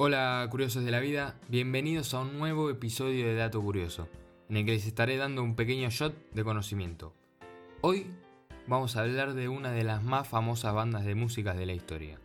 [0.00, 4.08] Hola curiosos de la vida, bienvenidos a un nuevo episodio de Dato Curioso,
[4.48, 7.12] en el que les estaré dando un pequeño shot de conocimiento.
[7.80, 8.06] Hoy
[8.68, 12.20] vamos a hablar de una de las más famosas bandas de música de la historia.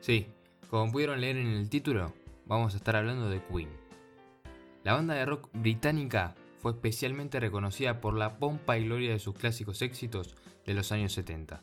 [0.00, 0.28] Sí,
[0.70, 2.14] como pudieron leer en el título,
[2.46, 3.68] vamos a estar hablando de Queen.
[4.82, 9.34] La banda de rock británica fue especialmente reconocida por la pompa y gloria de sus
[9.34, 11.62] clásicos éxitos de los años 70.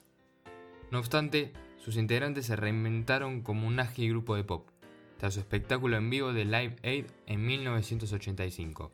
[0.91, 4.69] No obstante, sus integrantes se reinventaron como un ágil grupo de pop,
[5.17, 8.91] tras su espectáculo en vivo de Live Aid en 1985.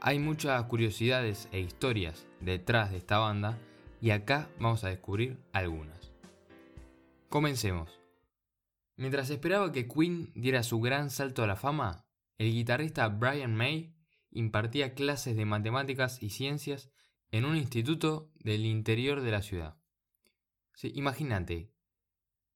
[0.00, 3.58] Hay muchas curiosidades e historias detrás de esta banda
[4.00, 6.12] y acá vamos a descubrir algunas.
[7.28, 8.00] Comencemos.
[8.96, 12.04] Mientras esperaba que Queen diera su gran salto a la fama,
[12.38, 13.94] el guitarrista Brian May
[14.30, 16.90] impartía clases de matemáticas y ciencias
[17.30, 19.76] en un instituto del interior de la ciudad.
[20.82, 21.70] imagínate,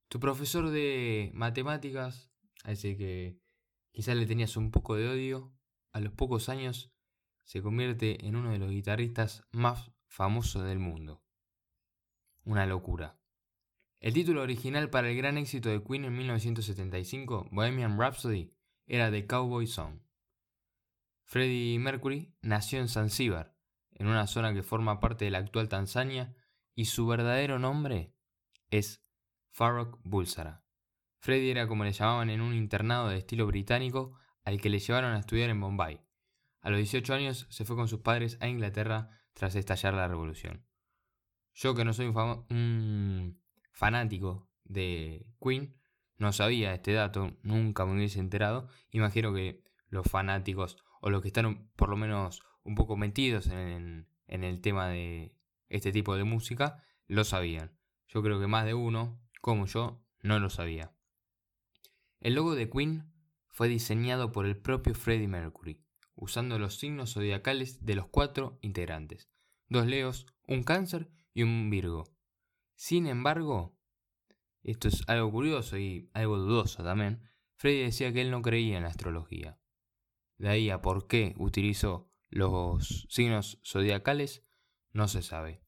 [0.08, 2.30] tu profesor de matemáticas
[2.67, 3.41] Así que
[3.92, 5.55] quizás le tenías un poco de odio.
[5.92, 6.92] A los pocos años
[7.45, 11.22] se convierte en uno de los guitarristas más famosos del mundo.
[12.44, 13.20] Una locura.
[14.00, 18.53] El título original para el gran éxito de Queen en 1975, Bohemian Rhapsody,
[18.84, 20.00] era The Cowboy Song.
[21.22, 23.56] Freddie Mercury nació en Zanzíbar,
[23.92, 26.34] en una zona que forma parte de la actual Tanzania,
[26.75, 28.12] y su verdadero nombre
[28.70, 29.06] es
[29.50, 30.66] Farrokh Bulsara.
[31.19, 35.12] Freddy era como le llamaban en un internado de estilo británico al que le llevaron
[35.12, 36.00] a estudiar en Bombay.
[36.61, 40.64] A los 18 años se fue con sus padres a Inglaterra tras estallar la revolución.
[41.55, 43.41] Yo que no soy un,
[43.72, 45.77] fanático de Queen,
[46.19, 48.69] no sabía este dato, nunca me hubiese enterado.
[48.91, 54.09] Imagino que los fanáticos o los que están por lo menos un poco metidos en,
[54.27, 55.37] en el tema de
[55.69, 57.78] este tipo de música lo sabían.
[58.09, 60.95] Yo creo que más de uno, como yo, no lo sabía.
[62.21, 63.12] El logo de Queen
[63.49, 65.81] fue diseñado por el propio Freddie Mercury,
[66.15, 69.31] usando los signos zodiacales de los cuatro integrantes,
[69.69, 72.05] dos leos, un cáncer y un virgo.
[72.75, 73.76] Sin embargo,
[74.62, 77.22] esto es algo curioso y algo dudoso también,
[77.56, 79.59] Freddie decía que él no creía en la astrología.
[80.38, 84.44] De ahí a por qué utilizó los signos zodiacales,
[84.93, 85.62] no se sabe.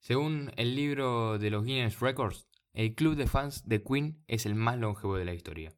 [0.00, 4.54] Según el libro de los Guinness Records, el club de fans de Queen es el
[4.54, 5.74] más longevo de la historia.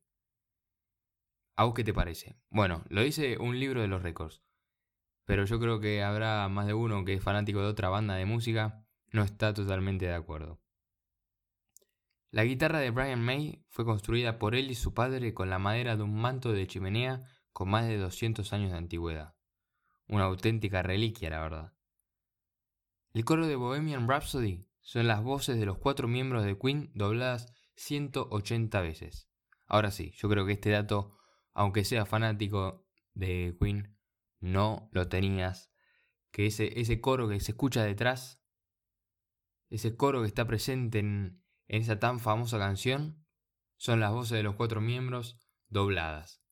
[1.54, 2.36] ¿A vos qué te parece?
[2.50, 4.42] Bueno, lo dice un libro de los récords.
[5.25, 8.25] Pero yo creo que habrá más de uno que es fanático de otra banda de
[8.25, 10.60] música, no está totalmente de acuerdo.
[12.32, 15.97] La guitarra de Brian May fue construida por él y su padre con la madera
[15.97, 17.22] de un manto de chimenea
[17.53, 19.37] con más de 200 años de antigüedad.
[20.08, 21.72] Una auténtica reliquia, la verdad.
[23.12, 27.53] El coro de Bohemian Rhapsody son las voces de los cuatro miembros de Queen dobladas
[27.75, 29.31] 180 veces.
[29.66, 31.15] Ahora sí, yo creo que este dato,
[31.53, 33.99] aunque sea fanático de Queen,
[34.41, 35.71] no lo tenías.
[36.31, 38.43] Que ese, ese coro que se escucha detrás,
[39.69, 43.26] ese coro que está presente en, en esa tan famosa canción,
[43.76, 46.43] son las voces de los cuatro miembros dobladas.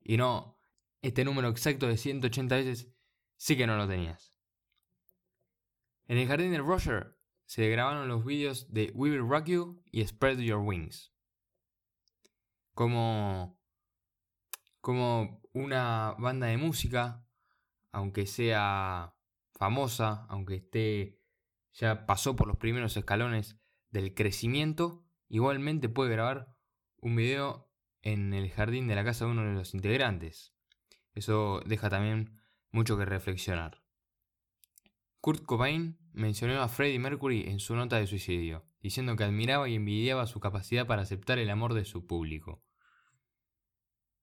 [0.00, 0.58] Y no,
[1.02, 2.94] este número exacto de 180 veces
[3.36, 4.34] sí que no lo tenías.
[6.06, 7.17] En el jardín de Roger
[7.48, 11.14] se grabaron los vídeos de We Will Rock You y Spread Your Wings.
[12.74, 13.58] Como,
[14.82, 17.24] como una banda de música,
[17.90, 19.14] aunque sea
[19.54, 21.22] famosa, aunque esté
[21.72, 23.58] ya pasó por los primeros escalones
[23.88, 26.54] del crecimiento, igualmente puede grabar
[26.98, 27.72] un video
[28.02, 30.52] en el jardín de la casa de uno de los integrantes.
[31.14, 32.42] Eso deja también
[32.72, 33.82] mucho que reflexionar.
[35.22, 39.76] Kurt Cobain mencionó a Freddie Mercury en su nota de suicidio, diciendo que admiraba y
[39.76, 42.64] envidiaba su capacidad para aceptar el amor de su público.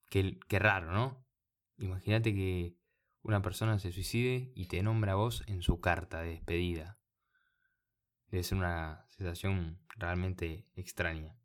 [0.09, 1.25] Qué, raro, ¿no?
[1.77, 2.77] Imagínate que
[3.21, 6.99] una persona se suicide y te nombra a vos en su carta de despedida.
[8.27, 11.37] Debe ser una sensación realmente extraña.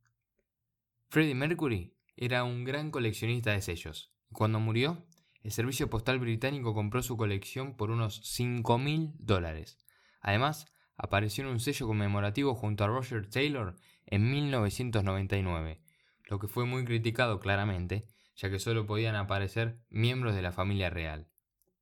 [1.09, 4.13] Freddie Mercury era un gran coleccionista de sellos.
[4.33, 5.07] Cuando murió,
[5.43, 9.79] el servicio postal británico compró su colección por unos 5 mil dólares.
[10.21, 13.77] Además, apareció en un sello conmemorativo junto a Roger Taylor
[14.07, 15.81] en 1999,
[16.25, 18.05] lo que fue muy criticado claramente,
[18.37, 21.29] ya que solo podían aparecer miembros de la familia real.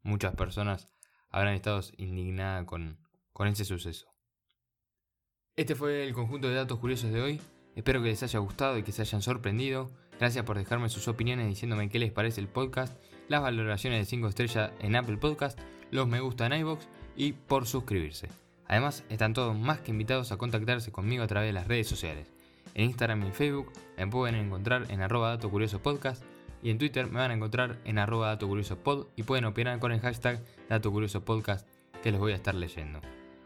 [0.03, 0.89] Muchas personas
[1.31, 2.99] habrán estado indignadas con,
[3.33, 4.07] con ese suceso.
[5.57, 7.41] Este fue el conjunto de datos curiosos de hoy.
[7.75, 9.91] Espero que les haya gustado y que se hayan sorprendido.
[10.19, 12.97] Gracias por dejarme sus opiniones diciéndome qué les parece el podcast,
[13.29, 15.59] las valoraciones de 5 estrellas en Apple Podcast,
[15.91, 16.89] los me gusta en iBox
[17.19, 18.29] y por suscribirse.
[18.69, 22.29] Además, están todos más que invitados a contactarse conmigo a través de las redes sociales.
[22.75, 26.23] En Instagram y Facebook me pueden encontrar en arroba dato curioso podcast
[26.63, 28.79] y en Twitter me van a encontrar en arroba dato curioso
[29.17, 31.67] y pueden opinar con el hashtag dato curioso podcast
[32.03, 33.01] que les voy a estar leyendo.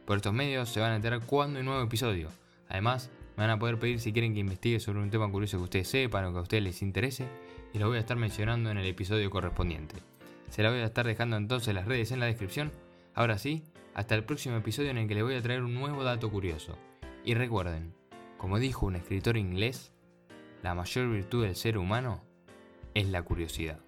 [0.04, 2.28] Por estos medios se van a enterar cuándo hay nuevo episodio.
[2.68, 5.64] Además, me van a poder pedir si quieren que investigue sobre un tema curioso que
[5.64, 7.26] ustedes sepan o que a ustedes les interese
[7.72, 9.96] y lo voy a estar mencionando en el episodio correspondiente.
[10.50, 12.70] Se la voy a estar dejando entonces las redes en la descripción.
[13.14, 13.64] Ahora sí,
[13.94, 16.78] hasta el próximo episodio en el que les voy a traer un nuevo dato curioso.
[17.24, 17.94] Y recuerden,
[18.38, 19.92] como dijo un escritor inglés,
[20.62, 22.22] la mayor virtud del ser humano
[22.94, 23.80] es la curiosidad.